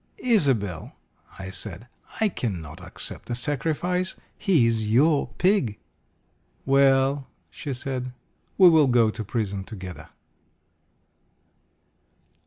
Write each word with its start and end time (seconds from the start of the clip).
"Isobel," 0.17 0.93
I 1.37 1.51
said, 1.51 1.85
"I 2.19 2.27
cannot 2.29 2.81
accept 2.81 3.27
the 3.27 3.35
sacrifice. 3.35 4.15
He 4.35 4.65
is 4.65 4.89
your 4.89 5.27
pig." 5.37 5.77
"Well," 6.65 7.27
she 7.51 7.71
said, 7.71 8.11
"we 8.57 8.67
will 8.67 8.87
go 8.87 9.11
to 9.11 9.23
prison 9.23 9.63
together." 9.63 10.09